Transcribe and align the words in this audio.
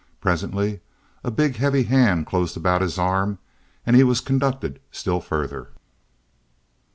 Presently 0.19 0.79
a 1.23 1.29
big, 1.29 1.57
heavy 1.57 1.83
hand 1.83 2.25
closed 2.25 2.57
about 2.57 2.81
his 2.81 2.97
arm, 2.97 3.37
and 3.85 3.95
he 3.95 4.03
was 4.03 4.19
conducted 4.19 4.79
still 4.91 5.19
further. 5.21 5.69